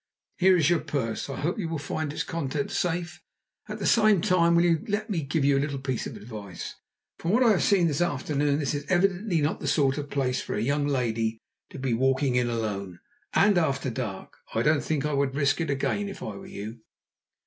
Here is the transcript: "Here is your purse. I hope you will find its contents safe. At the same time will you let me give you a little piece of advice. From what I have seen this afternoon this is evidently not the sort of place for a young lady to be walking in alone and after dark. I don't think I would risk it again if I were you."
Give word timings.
"Here 0.39 0.57
is 0.57 0.67
your 0.67 0.79
purse. 0.79 1.29
I 1.29 1.41
hope 1.41 1.59
you 1.59 1.69
will 1.69 1.77
find 1.77 2.11
its 2.11 2.23
contents 2.23 2.75
safe. 2.75 3.21
At 3.69 3.77
the 3.77 3.85
same 3.85 4.19
time 4.21 4.55
will 4.55 4.63
you 4.63 4.83
let 4.87 5.11
me 5.11 5.21
give 5.21 5.45
you 5.45 5.55
a 5.55 5.59
little 5.61 5.77
piece 5.77 6.07
of 6.07 6.15
advice. 6.17 6.73
From 7.19 7.29
what 7.29 7.43
I 7.43 7.51
have 7.51 7.61
seen 7.61 7.85
this 7.85 8.01
afternoon 8.01 8.57
this 8.57 8.73
is 8.73 8.87
evidently 8.89 9.41
not 9.41 9.59
the 9.59 9.67
sort 9.67 9.99
of 9.99 10.09
place 10.09 10.41
for 10.41 10.55
a 10.55 10.59
young 10.59 10.87
lady 10.87 11.37
to 11.69 11.77
be 11.77 11.93
walking 11.93 12.33
in 12.35 12.49
alone 12.49 12.99
and 13.33 13.59
after 13.59 13.91
dark. 13.91 14.37
I 14.55 14.63
don't 14.63 14.83
think 14.83 15.05
I 15.05 15.13
would 15.13 15.35
risk 15.35 15.61
it 15.61 15.69
again 15.69 16.09
if 16.09 16.23
I 16.23 16.35
were 16.35 16.47
you." 16.47 16.79